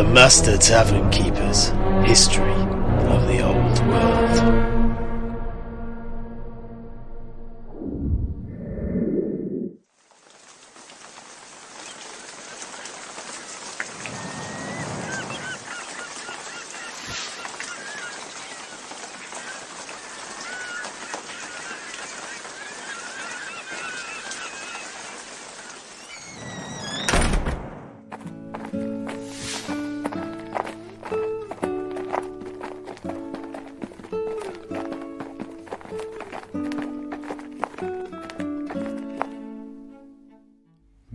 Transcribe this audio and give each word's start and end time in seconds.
The 0.00 0.06
Master 0.06 0.56
Tavern 0.56 1.10
Keepers 1.10 1.72
History 2.08 2.50
of 3.12 3.26
the 3.28 3.42
Old 3.42 3.86
World. 3.86 4.59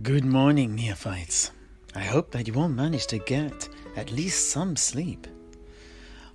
Good 0.06 0.24
morning, 0.24 0.76
neophytes. 0.76 1.50
I 1.92 2.02
hope 2.02 2.30
that 2.30 2.46
you 2.46 2.54
all 2.54 2.68
managed 2.68 3.08
to 3.08 3.18
get 3.18 3.68
at 3.96 4.12
least 4.12 4.50
some 4.50 4.76
sleep. 4.76 5.26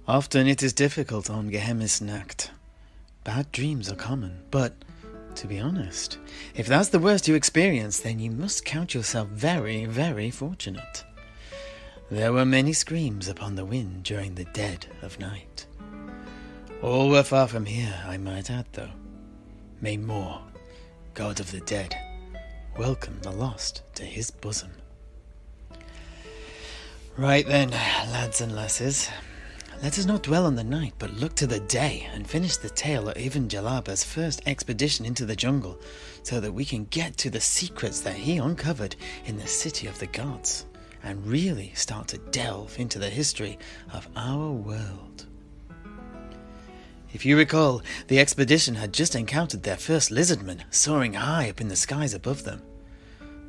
Often 0.05 0.47
it 0.47 0.61
is 0.61 0.73
difficult 0.73 1.29
on 1.29 1.49
Geheimnisnacht. 1.49 2.49
Bad 3.23 3.49
dreams 3.53 3.89
are 3.89 3.95
common, 3.95 4.41
but 4.51 4.73
to 5.35 5.47
be 5.47 5.57
honest, 5.57 6.17
if 6.53 6.67
that's 6.67 6.89
the 6.89 6.99
worst 6.99 7.29
you 7.29 7.35
experience, 7.35 8.01
then 8.01 8.19
you 8.19 8.29
must 8.29 8.65
count 8.65 8.93
yourself 8.93 9.29
very, 9.29 9.85
very 9.85 10.29
fortunate. 10.29 11.05
There 12.09 12.33
were 12.33 12.43
many 12.43 12.73
screams 12.73 13.29
upon 13.29 13.55
the 13.55 13.63
wind 13.63 14.03
during 14.03 14.35
the 14.35 14.51
dead 14.51 14.87
of 15.01 15.17
night. 15.17 15.65
All 16.81 17.07
were 17.07 17.23
far 17.23 17.47
from 17.47 17.67
here, 17.67 18.03
I 18.05 18.17
might 18.17 18.51
add, 18.51 18.65
though. 18.73 18.91
May 19.79 19.95
Morr, 19.95 20.41
God 21.13 21.39
of 21.39 21.51
the 21.51 21.61
dead, 21.61 21.95
welcome 22.77 23.19
the 23.21 23.31
lost 23.31 23.83
to 23.95 24.03
his 24.03 24.31
bosom. 24.31 24.71
Right 27.17 27.45
then, 27.45 27.71
lads 27.71 28.41
and 28.41 28.55
lasses, 28.55 29.09
let 29.83 29.99
us 29.99 30.05
not 30.05 30.23
dwell 30.23 30.45
on 30.45 30.55
the 30.55 30.63
night, 30.63 30.93
but 30.97 31.13
look 31.13 31.35
to 31.35 31.47
the 31.47 31.59
day 31.59 32.07
and 32.13 32.25
finish 32.27 32.57
the 32.57 32.69
tale 32.69 33.09
of 33.09 33.17
Ibn 33.17 33.49
Jellaba's 33.49 34.03
first 34.03 34.41
expedition 34.45 35.05
into 35.05 35.25
the 35.25 35.35
jungle, 35.35 35.79
so 36.23 36.39
that 36.39 36.53
we 36.53 36.63
can 36.63 36.85
get 36.85 37.17
to 37.17 37.29
the 37.29 37.41
secrets 37.41 38.01
that 38.01 38.15
he 38.15 38.37
uncovered 38.37 38.95
in 39.25 39.37
the 39.37 39.47
city 39.47 39.87
of 39.87 39.99
the 39.99 40.07
gods, 40.07 40.65
and 41.03 41.25
really 41.25 41.71
start 41.73 42.07
to 42.09 42.17
delve 42.17 42.79
into 42.79 42.99
the 42.99 43.09
history 43.09 43.57
of 43.91 44.07
our 44.15 44.51
world. 44.51 45.25
If 47.13 47.25
you 47.25 47.35
recall, 47.35 47.81
the 48.07 48.19
expedition 48.19 48.75
had 48.75 48.93
just 48.93 49.15
encountered 49.15 49.63
their 49.63 49.75
first 49.75 50.11
lizardmen 50.11 50.63
soaring 50.69 51.15
high 51.15 51.49
up 51.49 51.59
in 51.59 51.67
the 51.67 51.75
skies 51.75 52.13
above 52.13 52.45
them. 52.45 52.61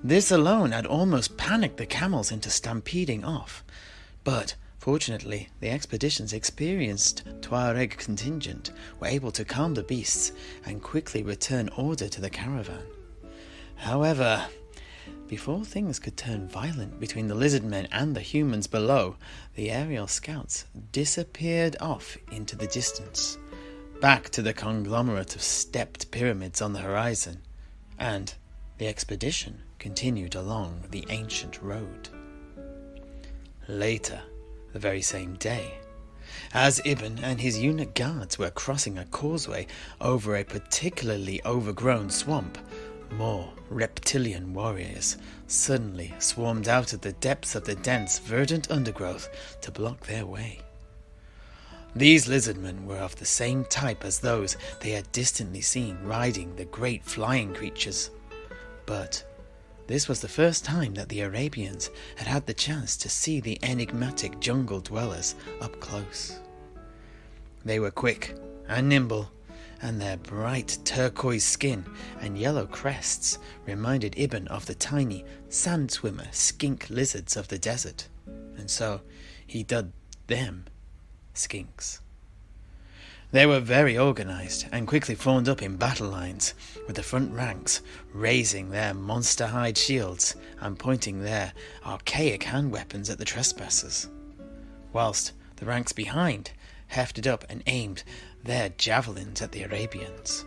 This 0.03 0.33
alone 0.33 0.73
had 0.73 0.85
almost 0.85 1.37
panicked 1.37 1.77
the 1.77 1.87
camels 1.87 2.33
into 2.33 2.51
stampeding 2.51 3.25
off, 3.25 3.63
but 4.25 4.57
fortunately, 4.79 5.49
the 5.61 5.71
expedition's 5.71 6.33
experienced 6.33 7.23
Tuareg 7.41 7.97
contingent 7.99 8.73
were 8.99 9.07
able 9.07 9.31
to 9.31 9.45
calm 9.45 9.75
the 9.75 9.85
beasts 9.85 10.33
and 10.67 10.83
quickly 10.83 11.23
return 11.23 11.69
order 11.77 12.09
to 12.09 12.21
the 12.21 12.31
caravan. 12.31 12.83
However, 13.77 14.45
before 15.29 15.65
things 15.65 16.01
could 16.01 16.17
turn 16.17 16.49
violent 16.49 16.99
between 16.99 17.29
the 17.29 17.37
lizardmen 17.37 17.87
and 17.93 18.17
the 18.17 18.21
humans 18.21 18.67
below, 18.67 19.17
the 19.55 19.71
aerial 19.71 20.09
scouts 20.09 20.65
disappeared 20.91 21.77
off 21.81 22.17
into 22.33 22.57
the 22.57 22.67
distance 22.67 23.39
back 24.03 24.29
to 24.31 24.43
the 24.43 24.53
conglomerate 24.53 25.37
of 25.37 25.41
stepped 25.41 26.11
pyramids 26.11 26.61
on 26.61 26.73
the 26.73 26.81
horizon, 26.81 27.41
and 28.01 28.35
the 28.79 28.89
expedition 28.89 29.63
continued 29.79 30.35
along 30.35 30.83
the 30.91 31.07
ancient 31.09 31.63
road. 31.63 32.09
Later, 33.69 34.21
the 34.73 34.81
very 34.81 35.03
same 35.03 35.35
day, 35.35 35.75
as 36.53 36.81
Ibn 36.85 37.21
and 37.23 37.41
his 37.41 37.61
eunuch 37.61 37.95
guards 37.95 38.41
were 38.41 38.51
crossing 38.51 38.99
a 38.99 39.05
causeway 39.05 39.69
over 40.01 40.35
a 40.35 40.43
particularly 40.43 41.41
overgrown 41.45 42.11
swamp, 42.11 42.59
more 43.13 43.53
reptilian 43.71 44.53
warriors 44.53 45.17
suddenly 45.47 46.13
swarmed 46.19 46.67
out 46.67 46.93
of 46.93 47.03
the 47.03 47.13
depths 47.13 47.55
of 47.55 47.67
the 47.67 47.77
dense, 47.77 48.19
verdant 48.19 48.69
undergrowth 48.69 49.29
to 49.61 49.71
block 49.71 50.09
their 50.09 50.27
way. 50.27 50.59
These 51.95 52.27
lizardmen 52.27 52.87
were 52.87 52.97
of 52.97 53.17
the 53.17 53.27
same 53.27 53.65
type 53.67 54.03
as 54.05 54.19
those 54.19 54.57
they 54.81 54.93
had 54.93 55.13
distantly 55.13 55.61
seen 55.61 55.99
riding 56.03 56.57
the 56.57 56.65
great 56.65 57.05
flying 57.05 57.53
creatures. 57.53 58.11
But 58.87 59.25
this 59.89 60.09
was 60.09 60.21
the 60.21 60.29
first 60.29 60.65
time 60.65 60.95
that 60.95 61.11
the 61.11 61.21
Arabians 61.21 61.91
had 62.17 62.27
had 62.27 62.47
the 62.47 62.55
chance 62.55 62.97
to 62.97 63.11
see 63.11 63.41
the 63.41 63.59
enigmatic 63.63 64.41
jungle 64.41 64.81
dwellers 64.81 65.35
up 65.61 65.79
close. 65.81 66.41
They 67.63 67.79
were 67.79 67.91
quick 67.91 68.37
and 68.69 68.89
nimble, 68.89 69.31
and 69.83 70.01
their 70.01 70.17
bright 70.17 70.79
turquoise 70.85 71.45
skin 71.45 71.85
and 72.21 72.39
yellow 72.39 72.67
crests 72.67 73.39
reminded 73.67 74.15
Ibn 74.17 74.49
of 74.49 74.65
the 74.65 74.75
tiny 74.75 75.27
sand 75.51 75.91
swimmer 75.91 76.29
skink 76.31 76.89
lizards 76.89 77.37
of 77.37 77.49
the 77.49 77.59
desert, 77.59 78.09
and 78.57 78.71
so 78.71 79.03
he 79.47 79.63
dubbed 79.63 79.93
them 80.29 80.65
skinks. 81.35 82.01
They 83.33 83.47
were 83.47 83.61
very 83.61 83.97
organized 83.97 84.67
and 84.71 84.87
quickly 84.87 85.15
formed 85.15 85.49
up 85.49 85.63
in 85.63 85.77
battle 85.77 86.09
lines, 86.09 86.53
with 86.87 86.97
the 86.97 87.03
front 87.03 87.33
ranks 87.33 87.81
raising 88.13 88.71
their 88.71 88.93
monster 88.93 89.47
hide 89.47 89.79
shields 89.79 90.37
and 90.61 90.79
pointing 90.79 91.23
their 91.23 91.55
archaic 91.85 92.43
hand 92.43 92.73
weapons 92.73 93.09
at 93.09 93.17
the 93.17 93.25
trespassers, 93.25 94.09
whilst 94.93 95.33
the 95.57 95.65
ranks 95.65 95.93
behind 95.93 96.51
hefted 96.89 97.27
up 97.27 97.45
and 97.49 97.63
aimed 97.67 98.03
their 98.45 98.69
javelins 98.69 99.41
at 99.41 99.53
the 99.53 99.63
Arabians. 99.63 100.45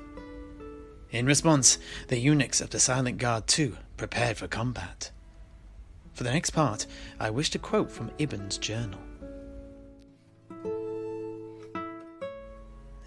In 1.09 1.25
response, 1.25 1.79
the 2.09 2.19
eunuchs 2.19 2.61
of 2.61 2.69
the 2.69 2.79
Silent 2.79 3.17
Guard 3.17 3.47
too 3.47 3.77
prepared 3.97 4.37
for 4.37 4.47
combat. 4.47 5.09
For 6.13 6.23
the 6.23 6.31
next 6.31 6.51
part, 6.51 6.85
I 7.19 7.31
wish 7.31 7.49
to 7.51 7.59
quote 7.59 7.91
from 7.91 8.11
Ibn's 8.19 8.59
journal. 8.59 8.99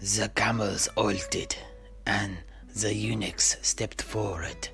The 0.01 0.31
camels 0.33 0.87
halted, 0.95 1.57
and 2.05 2.37
the 2.73 2.93
eunuchs 2.93 3.57
stepped 3.61 4.01
forward 4.01 4.69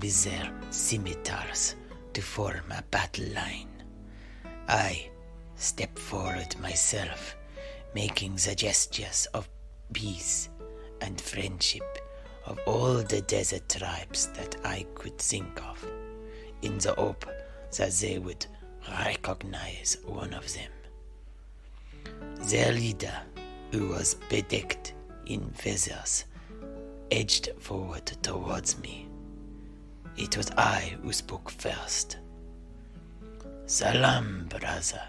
with 0.00 0.24
their 0.24 0.52
scimitars 0.70 1.76
to 2.12 2.20
form 2.20 2.72
a 2.72 2.82
battle 2.90 3.28
line. 3.34 3.68
I 4.66 5.10
stepped 5.54 6.00
forward 6.00 6.58
myself, 6.58 7.36
making 7.94 8.34
the 8.34 8.56
gestures 8.56 9.26
of 9.32 9.48
peace 9.92 10.48
and 11.00 11.20
friendship 11.20 11.98
of 12.44 12.58
all 12.66 12.94
the 12.94 13.20
desert 13.20 13.68
tribes 13.68 14.26
that 14.34 14.56
I 14.64 14.86
could 14.96 15.18
think 15.18 15.62
of, 15.62 15.86
in 16.62 16.78
the 16.78 16.94
hope 16.94 17.26
that 17.78 17.92
they 17.92 18.18
would 18.18 18.44
recognize 18.90 19.98
one 20.04 20.34
of 20.34 20.52
them. 20.52 20.72
Their 22.48 22.72
leader 22.72 23.22
who 23.74 23.88
was 23.88 24.14
bedecked 24.28 24.92
in 25.26 25.50
feathers, 25.50 26.26
edged 27.10 27.48
forward 27.58 28.06
towards 28.22 28.78
me. 28.78 29.08
It 30.16 30.36
was 30.36 30.48
I 30.52 30.96
who 31.02 31.12
spoke 31.12 31.50
first. 31.50 32.18
Salam, 33.66 34.46
brother. 34.48 35.02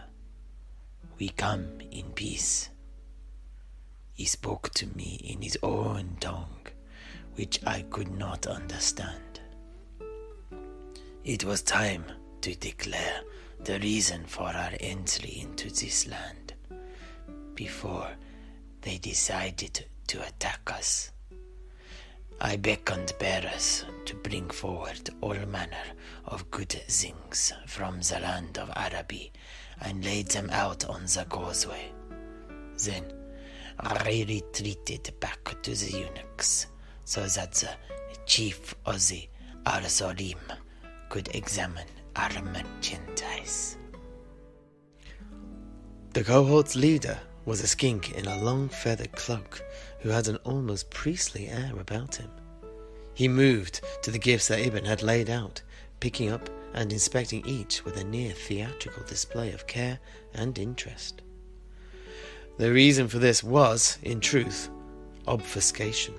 We 1.19 1.29
come 1.29 1.79
in 1.91 2.05
peace. 2.13 2.71
He 4.15 4.25
spoke 4.25 4.71
to 4.71 4.87
me 4.97 5.21
in 5.23 5.43
his 5.43 5.59
own 5.61 6.17
tongue, 6.19 6.65
which 7.35 7.59
I 7.67 7.83
could 7.91 8.17
not 8.17 8.47
understand. 8.47 9.41
It 11.23 11.43
was 11.43 11.61
time 11.61 12.05
to 12.41 12.55
declare 12.55 13.21
the 13.63 13.77
reason 13.79 14.25
for 14.25 14.47
our 14.47 14.71
entry 14.79 15.37
into 15.39 15.69
this 15.69 16.07
land 16.07 16.55
before 17.53 18.09
they 18.85 18.99
decided 18.99 19.83
to 20.07 20.21
attack 20.25 20.71
us. 20.71 21.11
I 22.39 22.55
beckoned 22.55 23.13
bearers 23.19 23.83
to 24.05 24.15
bring 24.15 24.47
forward 24.51 25.09
all 25.21 25.33
manner 25.47 25.85
of 26.25 26.51
good 26.51 26.69
things 26.69 27.51
from 27.65 27.99
the 28.01 28.19
land 28.21 28.59
of 28.59 28.71
Araby 28.75 29.31
and 29.81 30.05
laid 30.05 30.27
them 30.27 30.49
out 30.51 30.85
on 30.85 31.01
the 31.05 31.25
causeway. 31.27 31.91
Then 32.77 33.05
I 33.79 34.25
retreated 34.27 35.19
back 35.19 35.61
to 35.63 35.71
the 35.71 35.91
eunuchs 35.91 36.67
so 37.05 37.25
that 37.25 37.53
the 37.53 37.69
chief 38.27 38.75
of 38.85 38.95
the 39.07 39.27
Arsolim 39.65 40.37
could 41.09 41.33
examine 41.33 41.87
our 42.15 42.41
merchandise. 42.43 43.77
The 46.13 46.23
cohort's 46.23 46.75
leader 46.75 47.19
was 47.45 47.61
a 47.61 47.67
skink 47.67 48.13
in 48.13 48.27
a 48.27 48.43
long 48.43 48.67
feathered 48.67 49.11
cloak 49.11 49.63
who 49.99 50.09
had 50.09 50.27
an 50.27 50.37
almost 50.37 50.89
priestly 50.89 51.47
air 51.47 51.71
about 51.79 52.15
him. 52.15 52.29
He 53.13 53.27
moved 53.27 53.81
to 54.01 54.11
the 54.11 54.19
gifts 54.19 54.47
that 54.47 54.59
Ibn 54.59 54.83
had 54.83 55.03
laid 55.03 55.29
out, 55.29 55.61
picking 55.99 56.29
up 56.29 56.49
and 56.73 56.91
inspecting 56.91 57.45
each 57.45 57.85
with 57.85 57.97
a 57.97 58.03
near 58.03 58.33
theatrical 58.33 59.03
display 59.03 59.51
of 59.53 59.67
care 59.67 59.99
and 60.33 60.57
interest. 60.57 61.21
The 62.57 62.71
reason 62.71 63.07
for 63.07 63.19
this 63.19 63.43
was, 63.43 63.97
in 64.01 64.19
truth, 64.19 64.69
obfuscation. 65.27 66.15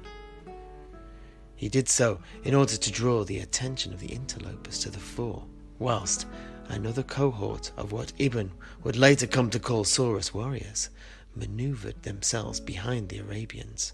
He 1.56 1.68
did 1.68 1.88
so 1.88 2.20
in 2.44 2.54
order 2.54 2.76
to 2.76 2.92
draw 2.92 3.24
the 3.24 3.38
attention 3.40 3.92
of 3.92 4.00
the 4.00 4.12
interlopers 4.12 4.78
to 4.80 4.90
the 4.90 4.98
fore, 4.98 5.44
whilst 5.78 6.26
another 6.68 7.02
cohort 7.02 7.72
of 7.76 7.92
what 7.92 8.12
Ibn 8.18 8.50
would 8.84 8.96
later 8.96 9.26
come 9.26 9.50
to 9.50 9.58
call 9.58 9.84
Saurus 9.84 10.32
warriors 10.32 10.90
maneuvered 11.36 12.02
themselves 12.02 12.60
behind 12.60 13.08
the 13.08 13.18
Arabians, 13.18 13.92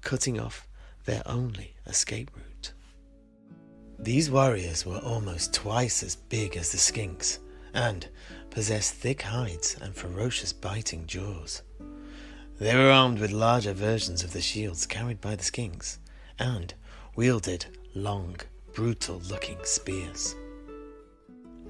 cutting 0.00 0.40
off 0.40 0.66
their 1.04 1.22
only 1.26 1.74
escape 1.86 2.30
route. 2.34 2.72
These 3.98 4.30
warriors 4.30 4.86
were 4.86 4.98
almost 4.98 5.52
twice 5.52 6.02
as 6.02 6.16
big 6.16 6.56
as 6.56 6.72
the 6.72 6.78
skinks 6.78 7.38
and 7.74 8.08
possessed 8.50 8.94
thick 8.94 9.22
hides 9.22 9.76
and 9.80 9.94
ferocious 9.94 10.52
biting 10.52 11.06
jaws. 11.06 11.62
They 12.58 12.74
were 12.74 12.90
armed 12.90 13.18
with 13.18 13.30
larger 13.30 13.72
versions 13.72 14.24
of 14.24 14.32
the 14.32 14.40
shields 14.40 14.86
carried 14.86 15.20
by 15.20 15.36
the 15.36 15.44
skinks 15.44 15.98
and 16.38 16.72
wielded 17.14 17.66
long, 17.94 18.36
brutal 18.72 19.20
looking 19.28 19.58
spears. 19.64 20.34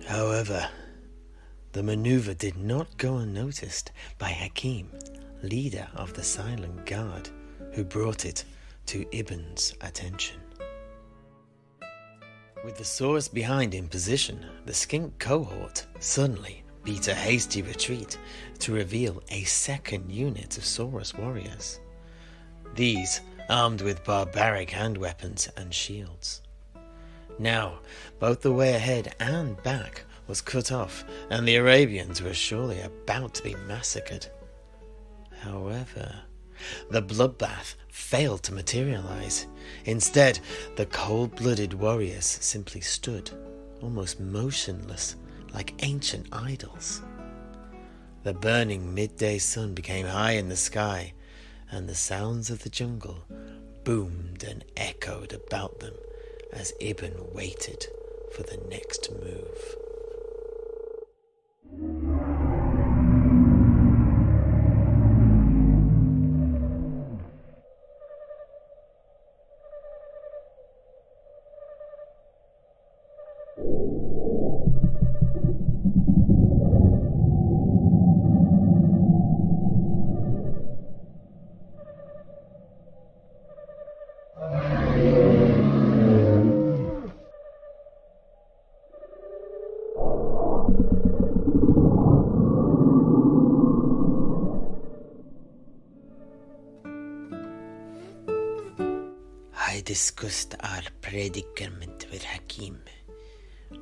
However, 0.07 0.69
the 1.72 1.82
maneuver 1.82 2.34
did 2.34 2.56
not 2.56 2.96
go 2.96 3.19
unnoticed 3.19 3.93
by 4.19 4.31
Hakim, 4.31 4.90
leader 5.43 5.88
of 5.94 6.12
the 6.14 6.22
silent 6.22 6.84
guard, 6.87 7.28
who 7.72 7.84
brought 7.84 8.25
it 8.25 8.44
to 8.87 9.06
Ibn's 9.12 9.75
attention. 9.81 10.40
With 12.64 12.76
the 12.76 12.84
Saurus 12.84 13.28
behind 13.32 13.75
in 13.75 13.88
position, 13.88 14.44
the 14.67 14.75
skink 14.75 15.19
cohort 15.19 15.87
suddenly 16.00 16.62
beat 16.84 17.08
a 17.08 17.14
hasty 17.14 17.62
retreat 17.62 18.19
to 18.58 18.73
reveal 18.73 19.23
a 19.31 19.44
second 19.44 20.11
unit 20.11 20.58
of 20.58 20.64
Saurus 20.64 21.16
warriors. 21.16 21.81
These 22.75 23.20
armed 23.49 23.81
with 23.81 24.05
barbaric 24.05 24.70
hand 24.70 24.99
weapons 24.99 25.49
and 25.56 25.73
shields. 25.73 26.43
Now, 27.38 27.81
both 28.19 28.43
the 28.43 28.52
way 28.52 28.75
ahead 28.75 29.14
and 29.19 29.61
back 29.62 30.05
was 30.31 30.41
cut 30.41 30.71
off, 30.71 31.05
and 31.29 31.47
the 31.47 31.56
Arabians 31.56 32.23
were 32.23 32.32
surely 32.32 32.81
about 32.81 33.35
to 33.35 33.43
be 33.43 33.56
massacred. 33.67 34.29
However, 35.41 36.23
the 36.88 37.03
bloodbath 37.03 37.75
failed 37.88 38.44
to 38.44 38.55
materialize. 38.55 39.49
Instead, 39.87 40.38
the 40.77 40.87
cold 40.87 41.35
blooded 41.35 41.75
warriors 41.75 42.27
simply 42.27 42.81
stood, 42.81 43.29
almost 43.82 44.21
motionless, 44.21 45.17
like 45.53 45.75
ancient 45.85 46.29
idols. 46.31 47.03
The 48.23 48.33
burning 48.33 48.94
midday 48.94 49.38
sun 49.38 49.75
became 49.75 50.06
high 50.06 50.33
in 50.33 50.49
the 50.49 50.56
sky, 50.56 51.12
and 51.73 51.88
the 51.88 51.97
sounds 51.97 52.50
of 52.50 52.62
the 52.62 52.71
jungle 52.71 53.25
boomed 53.83 54.44
and 54.44 54.65
echoed 54.76 55.33
about 55.33 55.81
them 55.81 55.94
as 56.53 56.73
Ibn 56.79 57.33
waited 57.35 57.85
for 58.33 58.44
the 58.44 58.59
next 58.69 59.11
move. 59.11 59.80
I 61.72 62.10
discussed 99.90 100.54
our 100.60 100.82
predicament 101.02 102.06
with 102.12 102.22
Hakim. 102.22 102.78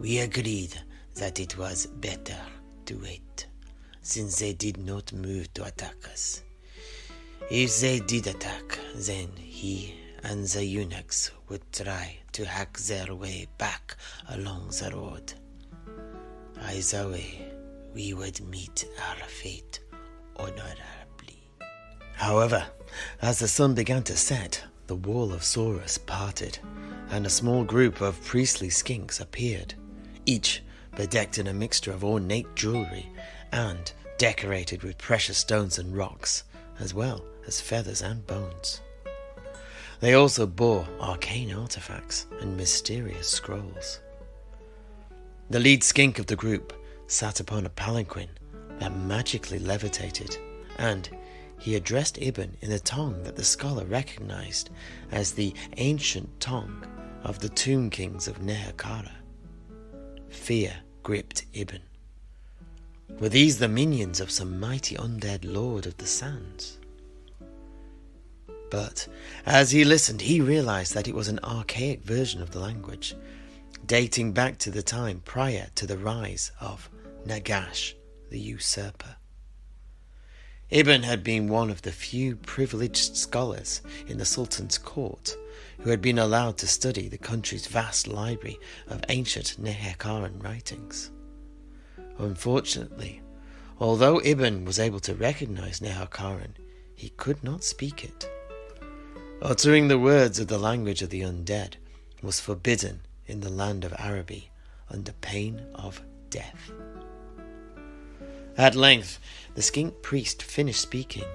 We 0.01 0.21
agreed 0.21 0.75
that 1.17 1.39
it 1.39 1.59
was 1.59 1.85
better 1.85 2.41
to 2.87 2.95
wait, 2.95 3.47
since 4.01 4.39
they 4.39 4.55
did 4.55 4.79
not 4.79 5.13
move 5.13 5.53
to 5.53 5.65
attack 5.65 5.97
us. 6.11 6.43
If 7.51 7.81
they 7.81 8.01
did 8.01 8.27
attack, 8.27 8.79
then 8.97 9.29
he 9.37 9.97
and 10.25 10.47
the 10.47 10.65
eunuchs 10.65 11.31
would 11.51 11.71
try 11.75 12.17
to 12.33 12.47
hack 12.47 12.79
their 12.79 13.15
way 13.15 13.47
back 13.59 13.95
along 14.31 14.69
the 14.81 14.91
road. 14.95 15.35
Either 16.59 17.11
way, 17.11 17.53
we 17.93 18.15
would 18.15 18.41
meet 18.49 18.87
our 19.11 19.29
fate 19.29 19.81
honorably. 20.37 21.51
However, 22.15 22.67
as 23.21 23.41
the 23.41 23.49
sun 23.49 23.75
began 23.75 24.05
to 24.05 24.17
set, 24.17 24.65
the 24.89 24.97
wall 24.97 25.35
of 25.35 25.45
Saurus 25.45 25.99
parted, 25.99 26.59
and 27.11 27.27
a 27.27 27.31
small 27.31 27.63
group 27.63 28.01
of 28.01 28.25
priestly 28.25 28.69
skinks 28.69 29.21
appeared, 29.21 29.75
each 30.25 30.63
bedecked 30.97 31.39
in 31.39 31.47
a 31.47 31.55
mixture 31.55 31.93
of 31.93 32.03
ornate 32.03 32.57
jewelry 32.57 33.09
and 33.53 33.93
decorated 34.17 34.83
with 34.83 34.99
precious 34.99 35.39
stones 35.39 35.79
and 35.79 35.97
rocks, 35.97 36.43
as 36.81 36.95
well 36.95 37.23
as 37.47 37.61
feathers 37.61 38.03
and 38.03 38.27
bones. 38.27 38.81
They 40.01 40.15
also 40.15 40.47
bore 40.47 40.89
arcane 41.01 41.53
artifacts 41.53 42.27
and 42.41 42.57
mysterious 42.57 43.29
scrolls. 43.29 44.01
The 45.51 45.61
lead 45.61 45.85
skink 45.85 46.19
of 46.19 46.27
the 46.27 46.37
group 46.37 46.73
sat 47.09 47.41
upon 47.41 47.67
a 47.67 47.71
palanquin 47.71 48.31
that 48.79 48.97
magically 48.97 49.59
levitated, 49.59 50.39
and 50.79 51.11
he 51.59 51.75
addressed 51.75 52.19
Ibn 52.21 52.57
in 52.61 52.73
a 52.73 52.79
tongue 52.79 53.23
that 53.25 53.37
the 53.37 53.45
scholar 53.45 53.85
recognized 53.85 54.71
as 55.11 55.33
the 55.33 55.55
ancient 55.77 56.41
tongue 56.41 56.85
of 57.25 57.41
the 57.41 57.49
tomb 57.49 57.91
kings 57.91 58.29
of 58.29 58.41
Nehekhara. 58.41 59.13
Fear 60.29 60.73
gripped 61.03 61.47
Ibn. 61.53 61.81
Were 63.19 63.29
these 63.29 63.59
the 63.59 63.69
minions 63.69 64.21
of 64.21 64.31
some 64.31 64.61
mighty 64.61 64.95
undead 64.97 65.41
lord 65.45 65.87
of 65.87 65.97
the 65.97 66.07
sands? 66.07 66.79
But 68.71 69.09
as 69.47 69.71
he 69.71 69.85
listened, 69.85 70.21
he 70.21 70.41
realized 70.41 70.95
that 70.95 71.09
it 71.09 71.15
was 71.15 71.29
an 71.29 71.41
archaic 71.43 72.03
version 72.03 72.43
of 72.43 72.51
the 72.51 72.61
language, 72.61 73.17
dating 73.87 74.33
back 74.33 74.59
to 74.59 74.71
the 74.71 74.83
time 74.83 75.23
prior 75.25 75.69
to 75.75 75.87
the 75.87 75.99
rise 75.99 76.53
of 76.61 76.91
Nagash 77.27 77.95
the 78.31 78.39
usurper. 78.39 79.17
Ibn 80.71 81.03
had 81.03 81.25
been 81.25 81.49
one 81.49 81.71
of 81.71 81.81
the 81.81 81.93
few 81.93 82.37
privileged 82.37 83.17
scholars 83.17 83.81
in 84.07 84.19
the 84.19 84.27
Sultan's 84.27 84.77
court 84.77 85.35
who 85.79 85.89
had 85.89 86.03
been 86.03 86.19
allowed 86.19 86.59
to 86.59 86.67
study 86.67 87.09
the 87.09 87.17
country's 87.17 87.67
vast 87.67 88.07
library 88.07 88.59
of 88.87 89.03
ancient 89.09 89.57
Nehekharan 89.59 90.43
writings. 90.43 91.11
Unfortunately, 92.19 93.23
although 93.81 94.21
Ibn 94.23 94.67
was 94.67 94.79
able 94.79 95.01
to 95.01 95.15
recognize 95.15 95.81
Nehekharan, 95.81 96.55
he 96.95 97.11
could 97.11 97.43
not 97.43 97.65
speak 97.65 98.05
it. 98.05 98.31
Uttering 99.41 99.89
the 99.89 99.99
words 99.99 100.39
of 100.39 100.49
the 100.49 100.59
language 100.59 101.01
of 101.01 101.09
the 101.09 101.23
undead 101.23 101.77
was 102.23 102.41
forbidden 102.41 103.01
in 103.27 103.41
the 103.41 103.49
land 103.51 103.85
of 103.85 103.95
Araby 103.99 104.51
under 104.91 105.13
pain 105.13 105.65
of 105.75 106.03
death. 106.29 106.71
At 108.59 108.75
length, 108.75 109.21
the 109.55 109.63
skink 109.63 110.03
priest 110.03 110.43
finished 110.43 110.81
speaking. 110.81 111.31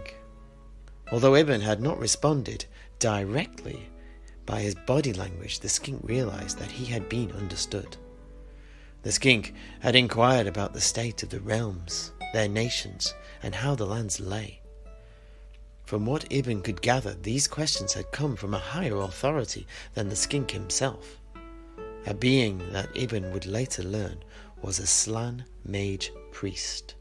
Although 1.10 1.36
Ibn 1.38 1.62
had 1.62 1.80
not 1.80 1.98
responded 1.98 2.66
directly, 3.00 3.88
by 4.46 4.60
his 4.60 4.76
body 4.76 5.14
language 5.14 5.62
the 5.62 5.70
skink 5.70 6.02
realized 6.04 6.60
that 6.60 6.72
he 6.72 6.84
had 6.84 7.08
been 7.08 7.32
understood. 7.32 7.96
The 9.04 9.14
skink 9.14 9.54
had 9.80 9.96
inquired 9.96 10.48
about 10.48 10.74
the 10.74 10.82
state 10.82 11.24
of 11.24 11.30
the 11.30 11.40
realms, 11.40 12.12
their 12.34 12.50
nations, 12.50 13.14
and 13.42 13.56
how 13.56 13.74
the 13.74 13.86
lands 13.86 14.20
lay. 14.20 14.60
From 15.86 16.06
what 16.06 16.26
Ibn 16.30 16.62
could 16.62 16.82
gather, 16.82 17.14
these 17.14 17.48
questions 17.48 17.94
had 17.94 18.12
come 18.12 18.36
from 18.36 18.54
a 18.54 18.60
higher 18.60 18.98
authority 18.98 19.66
than 19.94 20.10
the 20.10 20.18
skink 20.18 20.52
himself, 20.52 21.22
a 22.06 22.14
being 22.14 22.74
that 22.74 22.90
Ibn 22.94 23.32
would 23.32 23.46
later 23.46 23.82
learn 23.82 24.26
was 24.62 24.80
a 24.80 24.88
Slann 24.88 25.46
mage 25.64 26.12
priest. 26.34 26.96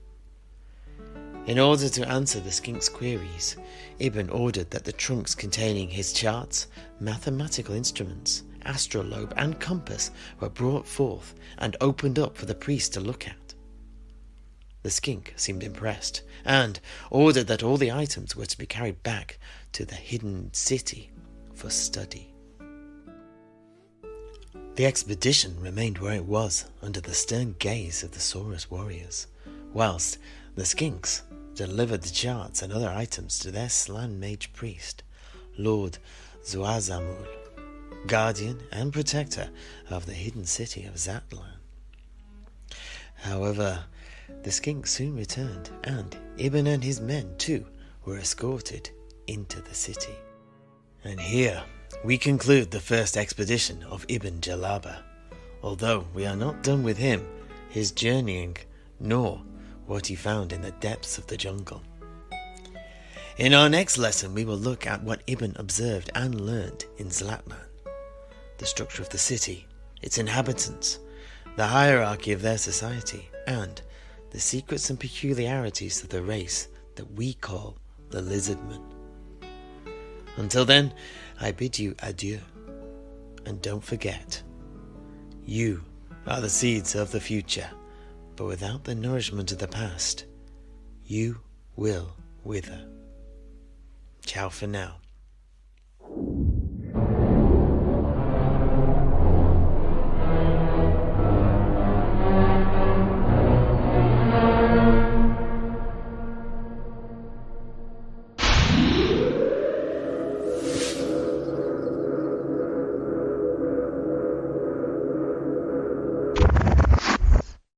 In 1.45 1.59
order 1.59 1.89
to 1.89 2.09
answer 2.09 2.39
the 2.39 2.53
skink's 2.53 2.89
queries, 2.89 3.57
Ibn 3.99 4.31
ordered 4.31 4.71
that 4.71 4.85
the 4.85 4.93
trunks 4.93 5.35
containing 5.35 5.91
his 5.91 6.13
charts, 6.13 6.69
mathematical 7.01 7.75
instruments, 7.75 8.45
astrolabe, 8.65 9.35
and 9.37 9.59
compass 9.59 10.13
were 10.39 10.49
brought 10.49 10.87
forth 10.87 11.35
and 11.59 11.77
opened 11.81 12.17
up 12.17 12.37
for 12.37 12.47
the 12.47 12.55
priest 12.55 12.95
to 12.95 13.01
look 13.01 13.27
at. 13.27 13.55
The 14.85 14.91
skink 14.91 15.35
seemed 15.35 15.65
impressed 15.65 16.23
and 16.45 16.79
ordered 17.11 17.49
that 17.49 17.65
all 17.65 17.77
the 17.77 17.91
items 17.91 18.37
were 18.37 18.47
to 18.47 18.59
be 18.59 18.67
carried 18.67 19.03
back 19.03 19.41
to 19.73 19.85
the 19.85 19.97
hidden 19.97 20.55
city 20.55 21.11
for 21.55 21.71
study. 21.71 22.33
The 24.77 24.87
expedition 24.87 25.61
remained 25.61 25.99
where 25.99 26.15
it 26.15 26.25
was 26.25 26.67
under 26.81 27.01
the 27.01 27.15
stern 27.15 27.57
gaze 27.59 28.05
of 28.05 28.13
the 28.13 28.21
Saurus 28.21 28.71
warriors, 28.71 29.27
whilst 29.73 30.19
the 30.55 30.63
skinks 30.63 31.23
delivered 31.55 32.03
the 32.03 32.11
charts 32.11 32.63
and 32.63 32.73
other 32.73 32.89
items 32.89 33.39
to 33.41 33.51
their 33.51 33.69
slann 33.69 34.19
mage 34.19 34.53
priest, 34.53 35.03
Lord 35.59 35.99
Zuazamul, 36.45 37.27
guardian 38.07 38.61
and 38.73 38.93
protector 38.93 39.51
of 39.91 40.07
the 40.07 40.15
hidden 40.15 40.45
city 40.45 40.85
of 40.85 40.95
Zlatlan. 40.95 41.59
However, 43.17 43.85
the 44.43 44.51
skink 44.51 44.87
soon 44.87 45.17
returned, 45.17 45.71
and 45.85 46.17
Ibn 46.39 46.67
and 46.67 46.83
his 46.83 47.01
men, 47.01 47.35
too, 47.39 47.67
were 48.05 48.19
escorted 48.19 48.91
into 49.27 49.61
the 49.61 49.75
city. 49.75 50.15
And 51.05 51.21
here 51.21 51.63
we 52.05 52.19
conclude 52.19 52.71
the 52.71 52.81
first 52.81 53.17
expedition 53.17 53.83
of 53.85 54.07
Ibn 54.09 54.41
Jellaba, 54.41 55.03
although 55.63 56.07
we 56.15 56.27
are 56.27 56.37
not 56.37 56.63
done 56.63 56.83
with 56.83 56.99
him, 56.99 57.25
his 57.69 57.93
journeying, 57.93 58.57
nor 58.99 59.41
what 59.87 60.07
he 60.07 60.15
found 60.15 60.53
in 60.53 60.63
the 60.63 60.73
depths 60.73 61.19
of 61.19 61.27
the 61.27 61.37
jungle. 61.37 61.83
In 63.39 63.55
our 63.55 63.69
next 63.69 63.99
lesson, 63.99 64.35
we 64.35 64.45
will 64.45 64.57
look 64.57 64.87
at 64.87 65.03
what 65.03 65.23
Ibn 65.27 65.55
observed 65.57 66.11
and 66.15 66.41
learned 66.41 66.85
in 66.99 67.09
Zlatlan 67.09 67.67
the 68.59 68.67
structure 68.67 69.03
of 69.03 69.09
the 69.09 69.19
city, 69.19 69.67
its 70.03 70.19
inhabitants, 70.19 71.01
the 71.57 71.67
hierarchy 71.67 72.31
of 72.31 72.43
their 72.43 72.59
society, 72.59 73.29
and 73.49 73.83
the 74.31 74.39
secrets 74.39 74.89
and 74.89 75.01
peculiarities 75.01 76.03
of 76.03 76.11
the 76.11 76.23
race 76.23 76.69
that 76.95 77.11
we 77.15 77.35
call 77.35 77.77
the 78.11 78.21
lizardmen. 78.21 78.81
Until 80.37 80.65
then, 80.65 80.95
I 81.41 81.51
bid 81.51 81.77
you 81.77 81.97
adieu. 82.01 82.39
And 83.47 83.61
don't 83.61 83.83
forget, 83.83 84.41
you 85.45 85.83
are 86.29 86.41
the 86.41 86.49
seeds 86.49 86.95
of 86.95 87.11
the 87.11 87.21
future 87.21 87.69
but 88.37 88.47
without 88.47 88.85
the 88.85 88.95
nourishment 88.95 89.53
of 89.53 89.59
the 89.59 89.69
past, 89.69 90.25
you 91.05 91.41
will 91.77 92.17
wither. 92.45 92.87
Ciao 94.25 94.49
for 94.49 94.67
now. 94.67 95.02